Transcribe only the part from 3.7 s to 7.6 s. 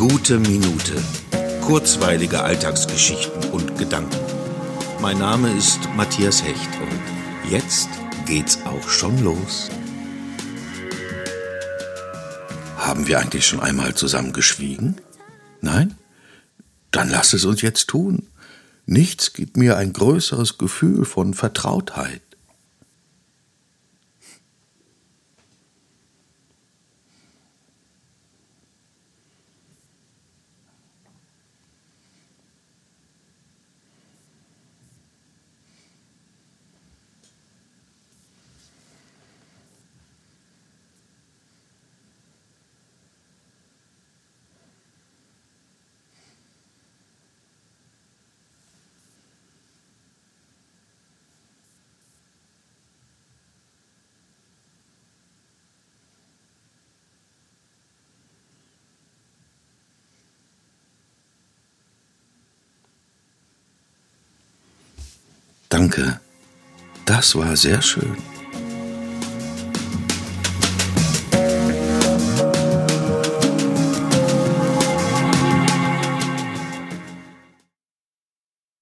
Gedanken. Mein Name ist Matthias Hecht und